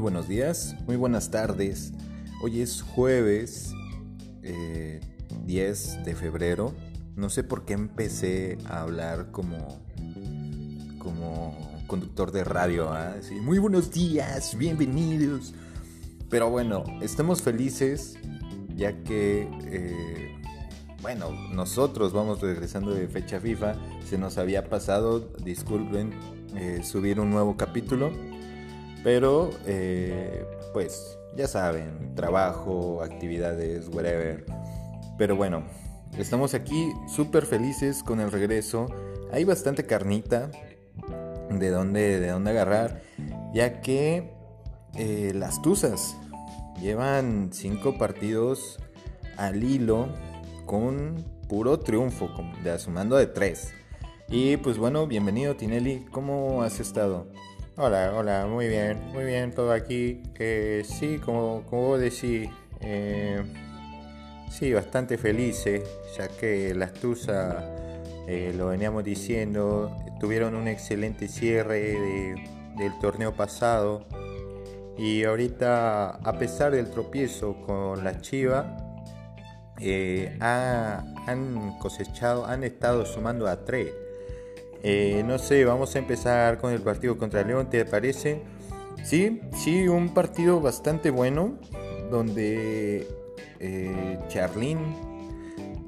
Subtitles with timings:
[0.00, 1.92] buenos días, muy buenas tardes.
[2.42, 3.74] Hoy es jueves
[4.42, 6.74] 10 eh, de febrero.
[7.16, 9.82] No sé por qué empecé a hablar como,
[10.98, 12.90] como conductor de radio.
[12.90, 13.14] ¿ah?
[13.42, 15.52] muy buenos días, bienvenidos.
[16.30, 18.16] Pero bueno, estamos felices
[18.74, 20.40] ya que, eh,
[21.02, 23.74] bueno, nosotros vamos regresando de fecha FIFA.
[24.06, 26.14] Se nos había pasado, disculpen,
[26.56, 28.29] eh, subir un nuevo capítulo
[29.02, 34.44] pero, eh, pues, ya saben, trabajo, actividades, whatever.
[35.16, 35.62] Pero bueno,
[36.18, 38.86] estamos aquí súper felices con el regreso.
[39.32, 40.50] Hay bastante carnita
[41.50, 43.02] de dónde, de dónde agarrar,
[43.54, 44.32] ya que
[44.96, 46.16] eh, las Tuzas
[46.80, 48.78] llevan cinco partidos
[49.36, 50.08] al hilo
[50.66, 52.28] con puro triunfo,
[52.62, 53.72] de sumando de tres.
[54.28, 57.26] Y pues bueno, bienvenido Tinelli, ¿cómo has estado?
[57.76, 60.22] Hola, hola, muy bien, muy bien todo aquí.
[60.38, 62.50] Eh, sí, como, como vos decís,
[62.80, 63.40] eh,
[64.50, 65.82] sí, bastante felices,
[66.18, 67.64] ya que las Tusa,
[68.26, 72.34] eh, lo veníamos diciendo, tuvieron un excelente cierre
[72.76, 74.04] del torneo pasado.
[74.98, 78.76] Y ahorita, a pesar del tropiezo con la Chiva,
[81.26, 83.92] han cosechado, han estado sumando a tres.
[84.82, 88.42] Eh, no sé, vamos a empezar con el partido contra León, ¿te parece?
[89.04, 91.58] Sí, sí, un partido bastante bueno
[92.10, 93.06] donde
[93.58, 94.78] eh, Charlín,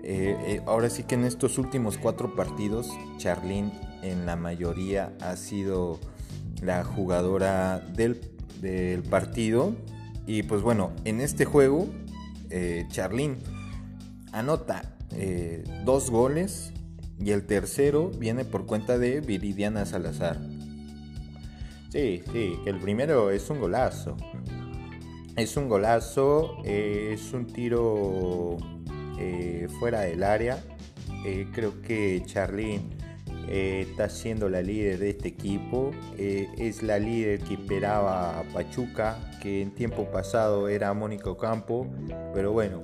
[0.02, 5.98] eh, ahora sí que en estos últimos cuatro partidos, Charlín en la mayoría ha sido
[6.60, 8.20] la jugadora del,
[8.60, 9.74] del partido.
[10.26, 11.88] Y pues bueno, en este juego,
[12.88, 13.38] Charlín
[14.32, 14.96] anota
[15.84, 16.72] dos goles
[17.18, 20.38] y el tercero viene por cuenta de Viridiana Salazar.
[21.92, 24.16] Sí, sí, el primero es un golazo.
[25.36, 28.56] Es un golazo, eh, es un tiro
[29.18, 30.62] eh, fuera del área.
[31.26, 33.02] Eh, creo que Charlene
[33.48, 35.90] está siendo la líder de este equipo.
[36.16, 41.86] es la líder que esperaba a Pachuca, que en tiempo pasado era Mónico Campo.
[42.32, 42.82] Pero bueno,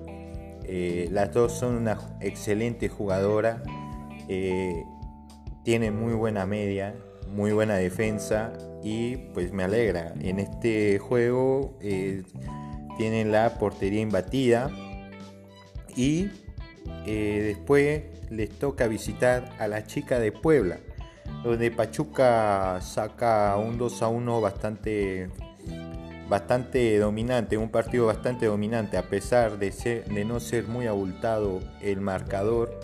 [1.10, 3.62] las dos son una excelente jugadora.
[4.28, 4.84] Eh,
[5.64, 6.94] tiene muy buena media,
[7.28, 8.52] muy buena defensa
[8.82, 10.14] y pues me alegra.
[10.20, 12.22] En este juego eh,
[12.96, 14.70] tienen la portería imbatida
[15.96, 16.30] y
[17.06, 20.78] eh, después les toca visitar a la chica de Puebla,
[21.42, 25.28] donde Pachuca saca un 2 a 1 bastante
[26.28, 32.02] bastante dominante, un partido bastante dominante a pesar de, de no ser muy abultado el
[32.02, 32.78] marcador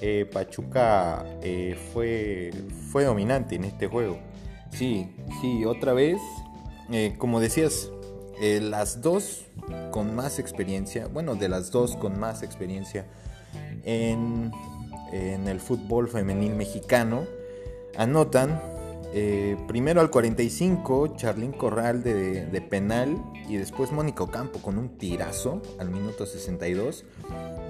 [0.00, 2.52] eh, Pachuca eh, fue,
[2.90, 4.18] fue dominante en este juego.
[4.70, 6.18] Sí, sí, otra vez,
[6.90, 7.90] eh, como decías,
[8.40, 9.46] las dos
[9.90, 13.04] con más experiencia, bueno, de las dos con más experiencia
[13.82, 14.52] en,
[15.12, 17.24] en el fútbol femenil mexicano,
[17.96, 18.60] anotan
[19.66, 23.16] primero al 45, Charlín Corral de, penal
[23.48, 27.04] y después Mónico Campo con un tirazo al minuto 62.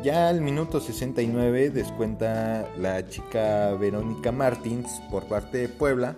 [0.03, 6.17] Ya al minuto 69 descuenta la chica Verónica Martins por parte de Puebla.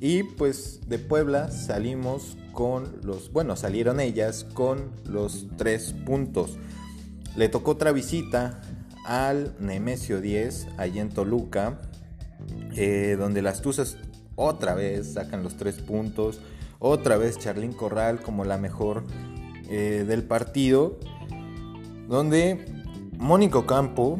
[0.00, 6.58] Y pues de Puebla salimos con los, bueno, salieron ellas con los tres puntos.
[7.36, 8.60] Le tocó otra visita
[9.04, 11.80] al Nemesio 10, allí en Toluca,
[12.74, 13.96] eh, donde las Tuzas
[14.36, 16.40] otra vez sacan los tres puntos.
[16.78, 19.04] Otra vez Charlín Corral como la mejor
[19.68, 20.98] eh, del partido.
[22.08, 22.64] Donde
[23.18, 24.18] Mónico Campo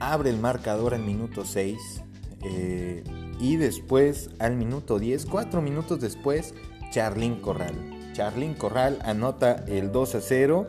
[0.00, 2.02] abre el marcador al minuto 6
[2.42, 3.04] eh,
[3.38, 6.54] y después al minuto 10, cuatro minutos después,
[6.90, 7.74] Charlín Corral.
[8.12, 10.66] Charlín Corral anota el 2 a 0.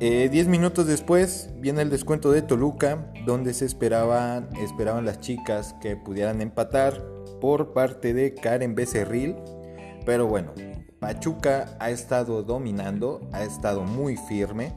[0.00, 5.74] Eh, diez minutos después viene el descuento de Toluca, donde se esperaban, esperaban las chicas
[5.80, 7.02] que pudieran empatar
[7.40, 9.36] por parte de Karen Becerril.
[10.04, 10.52] Pero bueno,
[10.98, 14.74] Pachuca ha estado dominando, ha estado muy firme.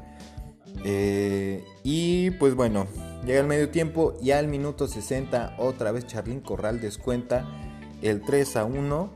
[0.86, 2.88] Eh, y pues bueno,
[3.26, 7.46] llega el medio tiempo y al minuto 60 otra vez Charlín Corral descuenta
[8.02, 9.10] el 3 a 1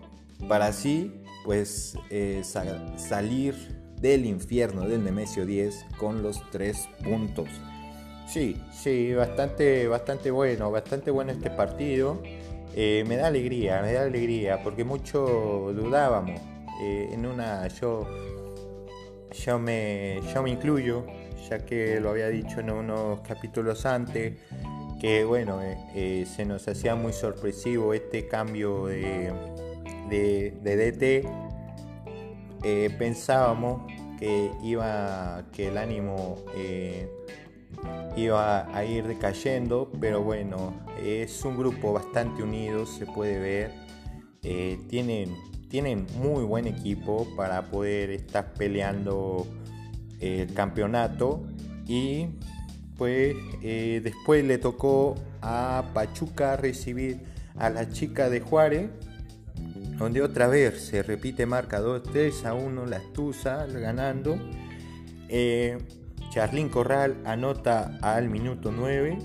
[0.47, 7.49] para así pues eh, salir del infierno del Nemesio 10 con los 3 puntos.
[8.27, 12.21] Sí, sí, bastante, bastante bueno, bastante bueno este partido.
[12.75, 16.39] Eh, me da alegría, me da alegría, porque mucho dudábamos.
[16.81, 18.05] en una, yo,
[19.31, 21.05] yo, me, yo me incluyo,
[21.49, 24.33] ya que lo había dicho en unos capítulos antes,
[25.03, 29.33] que bueno, eh, eh, se nos hacía muy sorpresivo este cambio de,
[30.09, 31.27] de, DT,
[32.63, 33.81] eh, pensábamos
[34.17, 37.09] que iba que el ánimo eh,
[38.15, 40.73] iba a ir decayendo, pero bueno,
[41.03, 43.71] es un grupo bastante unido, se puede ver.
[44.43, 45.35] Eh, tienen,
[45.69, 49.45] tienen muy buen equipo para poder estar peleando
[50.19, 51.43] el campeonato
[51.85, 52.27] y
[52.97, 57.19] pues después le tocó a Pachuca recibir
[57.57, 58.89] a la chica de Juárez
[59.97, 64.37] donde otra vez se repite marca 2, 3 a 1 la Estusa ganando.
[65.29, 65.77] Eh,
[66.31, 69.17] Charlín Corral anota al minuto 9.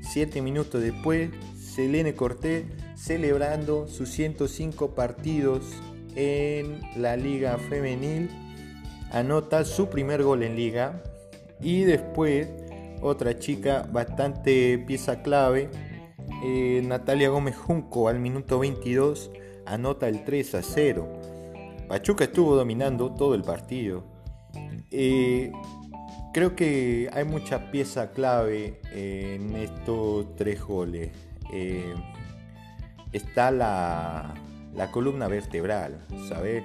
[0.00, 2.64] 7 minutos después, Selene Cortés
[2.96, 5.64] celebrando sus 105 partidos
[6.14, 8.30] en la Liga Femenil.
[9.12, 11.02] Anota su primer gol en Liga.
[11.60, 12.48] Y después,
[13.00, 15.70] otra chica bastante pieza clave,
[16.44, 19.30] eh, Natalia Gómez Junco al minuto 22
[19.66, 21.08] anota el 3 a 0.
[21.88, 24.04] Pachuca estuvo dominando todo el partido.
[24.90, 25.52] Eh,
[26.32, 31.10] creo que hay mucha pieza clave en estos tres goles.
[31.52, 31.94] Eh,
[33.12, 34.34] está la,
[34.90, 36.62] columna vertebral, ¿sabes?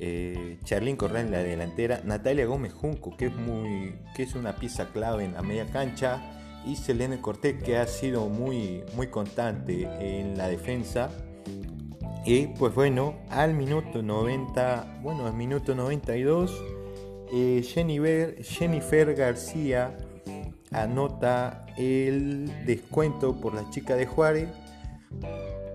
[0.00, 4.56] Eh, Charlín Correa en la delantera, Natalia Gómez Junco, que es, muy, que es una
[4.56, 6.20] pieza clave en la media cancha,
[6.66, 11.10] y Selene Cortés, que ha sido muy, muy constante en la defensa.
[12.26, 16.58] Y pues bueno, al minuto 90, bueno, al minuto 92,
[17.30, 19.94] eh, Jennifer, Jennifer García
[20.70, 24.48] anota el descuento por la chica de Juárez.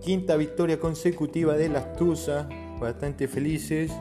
[0.02, 2.48] Quinta victoria consecutiva de las Tuzas,
[2.80, 3.92] bastante felices.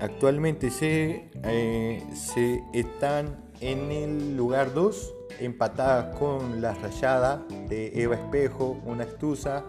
[0.00, 8.16] Actualmente se, eh, se están en el lugar 2, empatadas con la rayada de Eva
[8.16, 9.64] Espejo, una Tusa.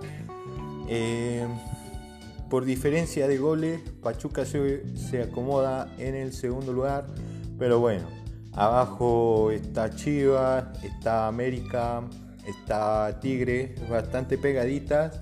[0.90, 1.46] Eh,
[2.50, 7.08] por diferencia de goles, Pachuca se, acomoda en el segundo lugar.
[7.60, 8.08] Pero bueno,
[8.54, 12.04] abajo está Chivas, está América,
[12.46, 15.22] está Tigre, bastante pegaditas.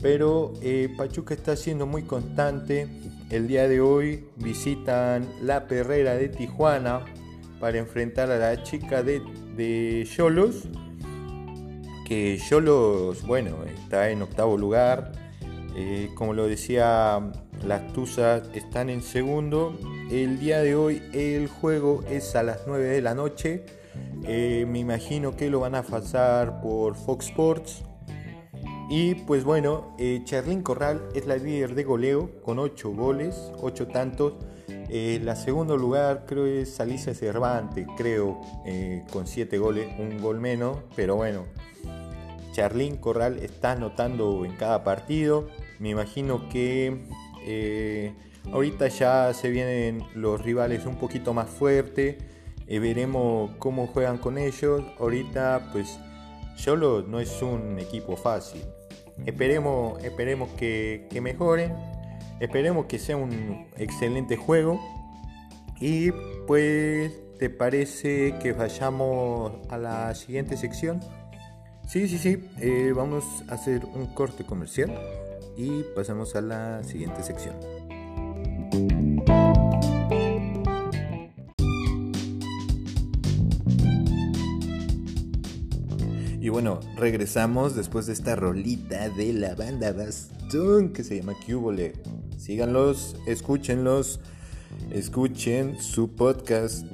[0.00, 2.88] Pero eh, Pachuca está siendo muy constante.
[3.28, 7.04] El día de hoy visitan la Perrera de Tijuana
[7.60, 10.68] para enfrentar a la chica de Cholos.
[12.06, 15.19] que Cholos, bueno, está en octavo lugar
[15.76, 17.30] eh, como lo decía,
[17.64, 19.78] las Tuzas están en segundo.
[20.10, 23.64] El día de hoy el juego es a las 9 de la noche.
[24.24, 27.82] Eh, me imagino que lo van a pasar por Fox Sports.
[28.90, 30.24] Y pues bueno, eh,
[30.64, 34.34] Corral es la líder de goleo con 8 goles, 8 tantos.
[34.88, 38.40] la segundo lugar creo es Alicia Cervantes, creo,
[39.12, 40.78] con 7 goles, un gol menos.
[40.96, 41.44] Pero bueno,
[42.52, 45.48] Charlín Corral está anotando en cada partido.
[45.78, 47.04] Me imagino que
[47.44, 48.14] eh,
[48.52, 52.16] ahorita ya se vienen los rivales un poquito más fuertes.
[52.66, 54.82] Eh, veremos cómo juegan con ellos.
[54.98, 55.98] Ahorita pues
[56.56, 58.62] solo no es un equipo fácil.
[59.26, 61.74] Esperemos, esperemos que, que mejoren.
[62.40, 64.80] Esperemos que sea un excelente juego.
[65.80, 66.12] Y
[66.46, 71.00] pues, ¿te parece que vayamos a la siguiente sección?
[71.90, 72.38] Sí, sí, sí.
[72.60, 74.96] Eh, vamos a hacer un corte comercial
[75.56, 77.56] y pasamos a la siguiente sección.
[86.40, 91.94] Y bueno, regresamos después de esta rolita de la banda Bastón que se llama Cubole.
[92.38, 94.20] Síganlos, escúchenlos,
[94.92, 96.86] escuchen su podcast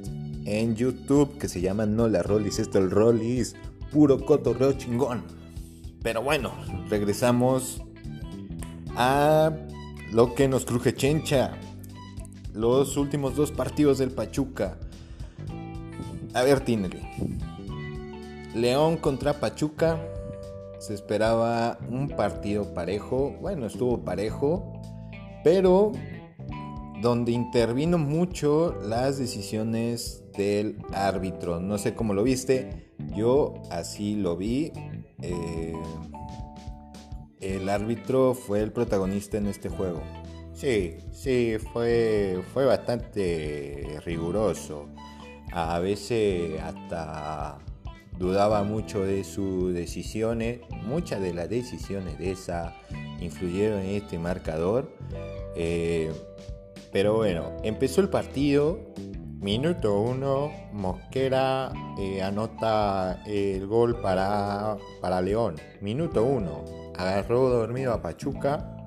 [0.47, 3.57] en YouTube que se llama No la Rollis, esto el Rollis,
[3.93, 5.25] puro cotorreo chingón.
[6.03, 6.53] Pero bueno,
[6.89, 7.83] regresamos
[8.97, 9.53] a
[10.13, 11.53] lo que nos cruje chencha.
[12.53, 14.79] Los últimos dos partidos del Pachuca.
[16.33, 17.01] A ver, Tinelli.
[18.55, 20.01] León contra Pachuca.
[20.79, 23.37] Se esperaba un partido parejo.
[23.41, 24.81] Bueno, estuvo parejo.
[25.43, 25.93] Pero
[27.03, 31.61] donde intervino mucho las decisiones del árbitro.
[31.61, 32.86] No sé cómo lo viste.
[33.15, 34.73] Yo así lo vi.
[35.23, 35.73] Eh,
[37.41, 40.03] el árbitro fue el protagonista en este juego.
[40.53, 44.89] Sí, sí, fue, fue bastante riguroso.
[45.53, 47.59] A veces hasta
[48.19, 50.61] dudaba mucho de sus decisiones.
[50.85, 52.75] Muchas de las decisiones de esa
[53.21, 54.91] influyeron en este marcador.
[55.57, 56.11] Eh,
[56.93, 58.81] pero bueno, empezó el partido.
[59.47, 65.55] Minuto 1, Mosquera eh, anota el gol para, para León.
[65.81, 66.65] Minuto 1
[66.99, 68.85] agarró dormido a Pachuca.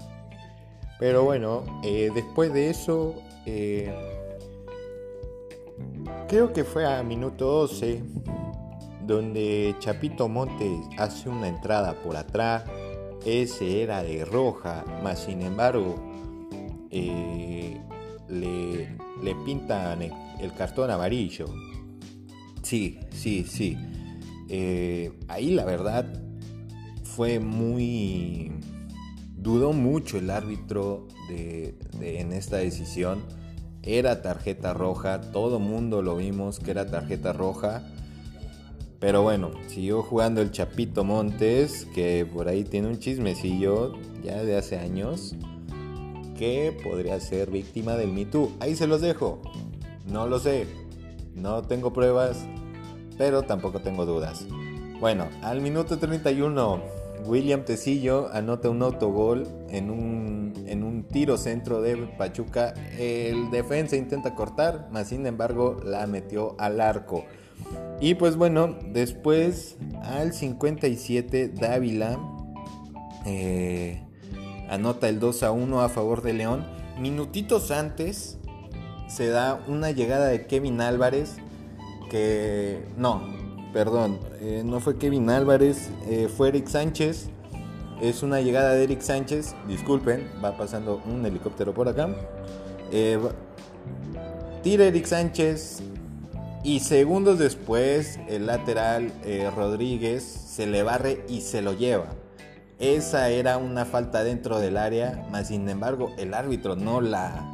[0.99, 3.89] Pero bueno, eh, después de eso, eh,
[6.27, 8.03] creo que fue a minuto 12,
[9.07, 12.65] donde Chapito Montes hace una entrada por atrás.
[13.25, 15.95] Ese era de roja, más sin embargo,
[16.91, 17.79] eh,
[18.29, 21.45] le, le, pintan el, cartón amarillo.
[22.61, 23.77] Sí, sí, sí.
[25.27, 26.05] ahí la verdad
[27.03, 28.51] fue muy
[29.41, 33.23] Dudó mucho el árbitro de, en esta decisión.
[33.83, 37.87] Era tarjeta roja, todo mundo lo vimos que era tarjeta roja.
[38.99, 44.57] Pero bueno, siguió jugando el Chapito Montes, que por ahí tiene un chismecillo ya de
[44.57, 45.37] hace años,
[46.39, 48.53] que podría ser víctima del Me Too.
[48.61, 49.41] Ahí se los dejo.
[50.07, 50.67] No lo sé,
[51.35, 52.45] no tengo pruebas,
[53.17, 54.47] pero tampoco tengo dudas.
[55.01, 56.81] Bueno, al minuto 31
[57.25, 62.73] William Tecillo anota un autogol en un, en un tiro centro de Pachuca.
[62.97, 67.25] El defensa intenta cortar, mas sin embargo la metió al arco.
[67.99, 72.17] Y pues bueno, después al 57 Dávila
[73.25, 74.01] eh,
[74.69, 76.65] anota el 2 a 1 a favor de León.
[76.99, 78.37] Minutitos antes
[79.07, 81.37] se da una llegada de Kevin Álvarez
[82.09, 83.21] que no,
[83.71, 87.29] perdón, eh, no fue Kevin Álvarez, eh, fue Eric Sánchez.
[88.01, 92.09] Es una llegada de Eric Sánchez, disculpen, va pasando un helicóptero por acá.
[92.91, 93.19] Eh,
[94.63, 95.81] tira Eric Sánchez
[96.63, 99.11] y segundos después el lateral
[99.55, 102.07] Rodríguez se le barre y se lo lleva.
[102.79, 107.45] Esa era una falta dentro del área, más sin embargo el árbitro no la,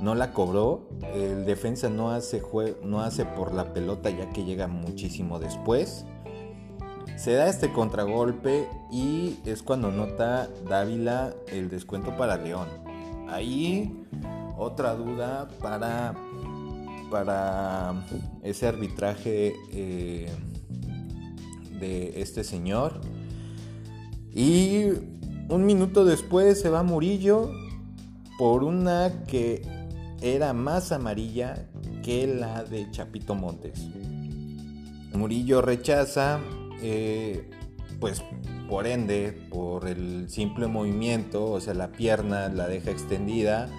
[0.00, 0.88] no la cobró.
[1.14, 2.42] El defensa no hace,
[2.82, 6.06] no hace por la pelota ya que llega muchísimo después.
[7.16, 12.66] Se da este contragolpe y es cuando nota Dávila el descuento para León.
[13.28, 14.04] Ahí
[14.58, 16.14] otra duda para,
[17.10, 17.94] para
[18.42, 20.30] ese arbitraje eh,
[21.78, 23.00] de este señor.
[24.36, 24.92] Y
[25.48, 27.50] un minuto después se va Murillo
[28.38, 29.62] por una que
[30.20, 31.66] era más amarilla
[32.02, 33.88] que la de Chapito Montes.
[35.14, 36.38] Murillo rechaza,
[36.82, 37.48] eh,
[37.98, 38.22] pues
[38.68, 43.70] por ende, por el simple movimiento, o sea, la pierna la deja extendida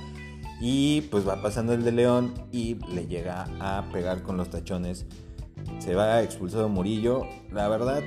[0.60, 5.06] y pues va pasando el de León y le llega a pegar con los tachones.
[5.78, 7.28] Se va expulsado Murillo.
[7.52, 8.02] La verdad,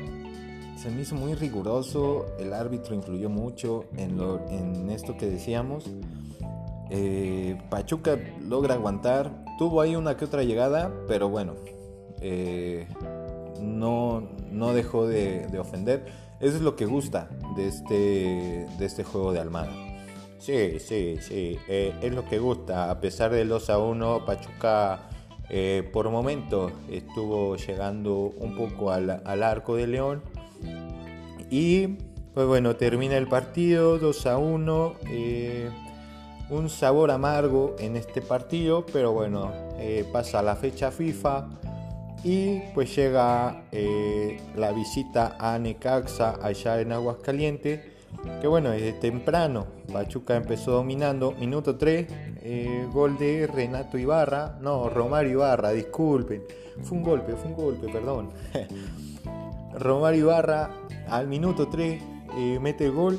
[0.81, 2.27] se me hizo muy riguroso.
[2.39, 4.19] El árbitro influyó mucho en,
[4.51, 5.85] en esto que decíamos.
[6.91, 9.45] Eh, Pachuca logra aguantar.
[9.59, 11.55] Tuvo ahí una que otra llegada, pero bueno,
[12.21, 12.89] eh,
[13.61, 16.07] no, no, dejó de, ofender.
[16.41, 19.73] Eso es lo que gusta de este, de este juego de Almada.
[20.39, 22.91] Sí, sí, sí, eh, es lo que gusta.
[22.91, 25.07] A pesar de los a 1, Pachuca
[25.93, 30.23] por momento estuvo llegando un poco al, al arco de León.
[31.51, 31.87] Y
[32.35, 34.95] pues bueno, termina el partido 2 a 1
[36.51, 41.49] un sabor amargo en este partido, pero bueno, eh, pasa la fecha FIFA
[42.25, 47.81] y pues llega eh, la visita a Necaxa allá en Aguascalientes,
[48.41, 52.07] que bueno, desde temprano Pachuca empezó dominando, minuto 3,
[52.43, 56.43] eh, gol de Renato Ibarra, no, Romario Ibarra, disculpen,
[56.83, 58.31] fue un golpe, fue un golpe, perdón.
[59.81, 60.71] Romario Ibarra
[61.09, 62.03] al minuto 3
[62.61, 63.19] mete el gol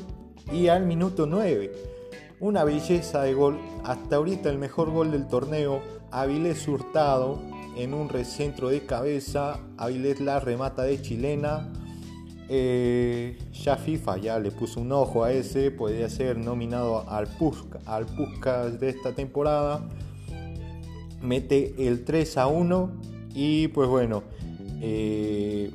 [0.50, 1.92] y al minuto 9
[2.42, 7.38] una belleza de gol, hasta ahorita el mejor gol del torneo, Avilés Hurtado
[7.76, 11.72] en un recentro de cabeza, Avilés la remata de chilena,
[12.48, 17.78] eh, ya FIFA ya le puso un ojo a ese, podría ser nominado al Pusca,
[18.70, 19.88] de esta temporada,
[21.22, 22.90] mete el 3 a 1
[23.36, 24.24] y pues bueno,
[24.80, 25.70] eh,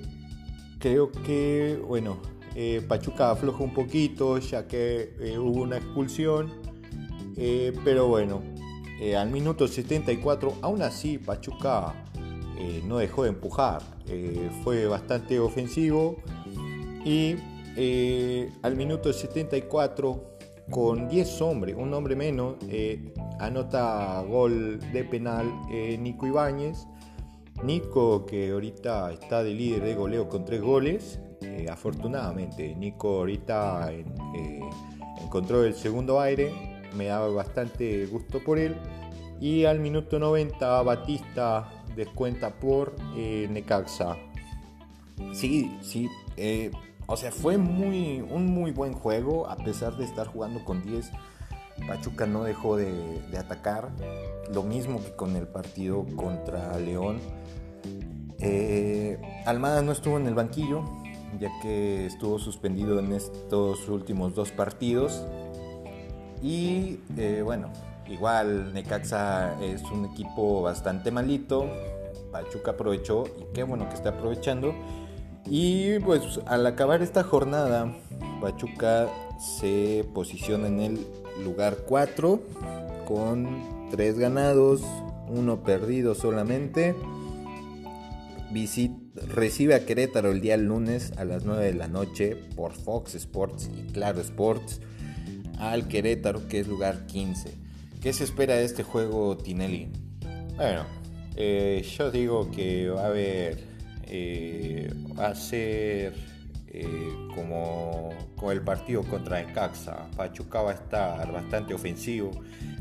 [0.79, 2.17] creo que bueno,
[2.55, 6.51] eh, Pachuca afloja un poquito ya que eh, hubo una expulsión.
[7.36, 8.41] Eh, pero bueno,
[9.15, 11.93] al minuto 74, aún así Pachuca
[12.88, 13.84] no dejó de empujar.
[14.63, 16.17] fue bastante ofensivo.
[17.05, 17.36] Y
[18.63, 20.38] al minuto 74,
[20.72, 22.55] con 10 hombres, un hombre menos,
[23.39, 25.46] anota gol de penal
[26.00, 26.88] Nico Ibáñez.
[27.64, 31.20] Nico que ahorita está de líder de goleo con 3 goles.
[31.42, 34.60] Eh, afortunadamente, Nico ahorita eh,
[35.22, 36.52] encontró el segundo aire,
[36.96, 38.76] me daba bastante gusto por él.
[39.40, 44.18] Y al minuto 90 Batista descuenta por eh, Necaxa.
[45.34, 46.08] Sí, sí,
[47.08, 51.12] o sea, fue muy, un muy buen juego a pesar de estar jugando con 10
[51.86, 53.89] Pachuca no dejó de, atacar,
[54.53, 57.19] lo mismo que con el partido contra León.
[58.39, 60.84] Eh, Almada no estuvo en el banquillo,
[61.39, 65.25] ya que estuvo suspendido en estos últimos dos partidos.
[66.41, 67.72] Y eh, bueno,
[68.07, 71.65] igual Necaxa es un equipo bastante malito.
[72.31, 74.74] Pachuca aprovechó y qué bueno que está aprovechando.
[75.46, 77.96] Y pues al acabar esta jornada,
[78.41, 79.07] Pachuca
[79.39, 81.07] se posiciona en el
[81.44, 82.41] lugar 4
[83.06, 84.82] con 3 ganados,
[85.29, 86.96] 1 perdido solamente.
[89.27, 93.70] recibe a Querétaro el día lunes a las 9 de la noche por Fox Sports
[93.75, 94.82] y Claro Sports
[95.60, 97.53] al Querétaro que es lugar 15.
[98.01, 99.89] ¿Qué se espera de este juego Tinelli?
[100.56, 100.86] Bueno,
[101.36, 103.63] eh, yo digo que va a haber,
[104.03, 106.13] eh, va a ser
[106.79, 110.10] eh, como, con el partido contra Encaxa.
[110.15, 112.31] Pachuca va a estar bastante ofensivo,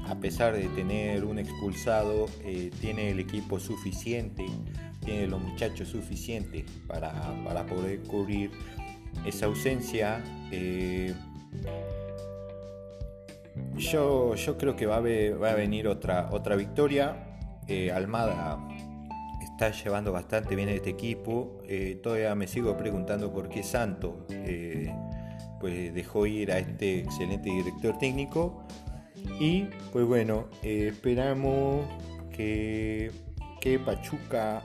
[0.06, 4.44] a pesar de tener un expulsado, eh, tiene el equipo suficiente,
[5.02, 7.12] tiene los muchachos suficientes para,
[7.66, 8.50] poder cubrir
[9.24, 10.22] esa ausencia.
[10.50, 11.14] Eh,
[13.76, 17.22] yo, yo creo que va a, va a venir otra, otra victoria.
[17.92, 18.75] Almada
[19.56, 21.62] está llevando bastante bien este equipo.
[21.66, 24.94] Eh, todavía me sigo preguntando por qué Santo eh,
[25.58, 28.66] pues dejó ir a este excelente director técnico.
[29.40, 31.86] Y pues bueno, eh, esperamos
[32.30, 33.10] que,
[33.62, 34.62] que Pachuca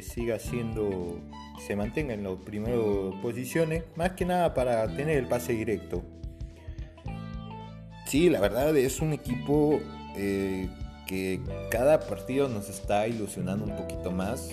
[0.00, 1.20] siga siendo,
[1.66, 2.80] se mantenga en las primeras
[3.20, 6.02] posiciones, más que nada para tener el pase directo.
[8.06, 9.78] Sí, la verdad es un equipo
[11.06, 14.50] que cada partido nos está ilusionando un poquito más.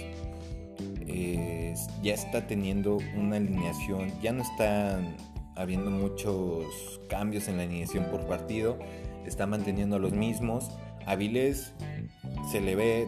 [1.05, 5.15] Eh, ya está teniendo una alineación, ya no están
[5.55, 8.77] habiendo muchos cambios en la alineación por partido,
[9.25, 10.69] está manteniendo a los mismos.
[11.06, 11.73] Avilés
[12.51, 13.08] se le ve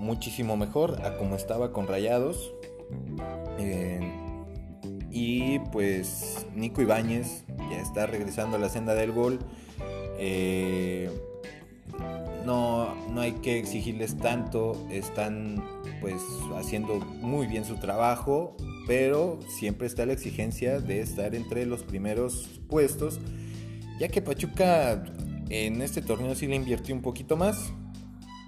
[0.00, 2.52] muchísimo mejor a como estaba con Rayados.
[3.58, 4.00] Eh,
[5.10, 9.38] y pues Nico Ibáñez ya está regresando a la senda del gol.
[10.18, 11.10] Eh,
[12.46, 15.62] no, no hay que exigirles tanto, están
[16.00, 16.22] pues
[16.56, 18.56] haciendo muy bien su trabajo,
[18.86, 23.18] pero siempre está la exigencia de estar entre los primeros puestos,
[23.98, 25.04] ya que Pachuca
[25.50, 27.72] en este torneo sí le invirtió un poquito más.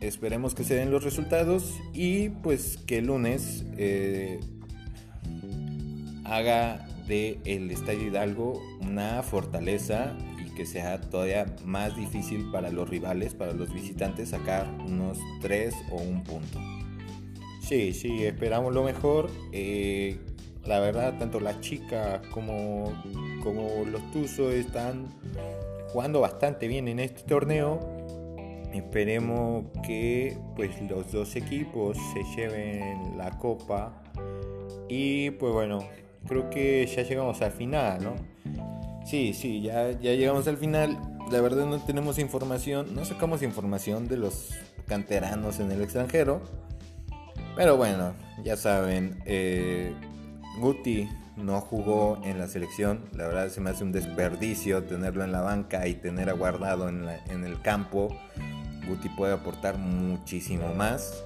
[0.00, 4.38] Esperemos que se den los resultados y pues que el lunes eh,
[6.24, 10.16] haga de el Estadio Hidalgo una fortaleza
[10.58, 16.02] que sea todavía más difícil para los rivales, para los visitantes, sacar unos 3 o
[16.02, 16.58] un punto.
[17.62, 19.30] Sí, sí, esperamos lo mejor.
[19.52, 20.18] Eh,
[20.66, 22.92] la verdad, tanto las chicas como,
[23.44, 25.06] como los Tuzos están
[25.92, 27.78] jugando bastante bien en este torneo.
[28.74, 34.02] Esperemos que pues, los dos equipos se lleven la copa.
[34.88, 35.84] Y pues bueno,
[36.26, 38.37] creo que ya llegamos al final, ¿no?
[39.08, 40.98] Sí, sí, ya, ya llegamos al final.
[41.32, 44.50] La verdad no tenemos información, no sacamos información de los
[44.86, 46.42] canteranos en el extranjero.
[47.56, 48.12] Pero bueno,
[48.44, 49.94] ya saben, eh,
[50.60, 53.08] Guti no jugó en la selección.
[53.14, 57.08] La verdad se me hace un desperdicio tenerlo en la banca y tener aguardado en,
[57.30, 58.14] en el campo.
[58.86, 61.24] Guti puede aportar muchísimo más.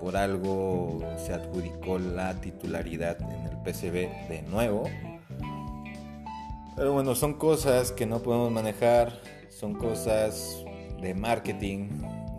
[0.00, 4.90] Por algo se adjudicó la titularidad en el PCB de nuevo.
[6.80, 10.64] Pero bueno, son cosas que no podemos manejar, son cosas
[11.02, 11.90] de marketing,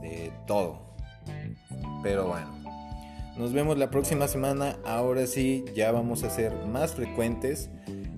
[0.01, 0.95] de todo.
[2.01, 2.47] Pero bueno,
[3.37, 4.79] nos vemos la próxima semana.
[4.83, 7.69] Ahora sí, ya vamos a ser más frecuentes.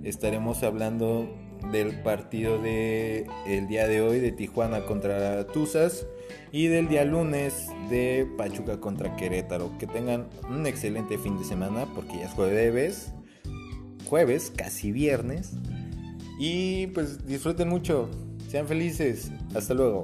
[0.02, 1.28] Estaremos hablando
[1.74, 6.08] del partido de el día de hoy de Tijuana contra Tuzas
[6.54, 9.78] y del día lunes de Pachuca contra Querétaro.
[9.78, 13.12] Que tengan un excelente fin de semana porque ya es jueves,
[14.08, 15.58] jueves, casi viernes.
[16.46, 18.10] Y pues disfruten mucho,
[18.50, 20.04] sean felices, hasta luego.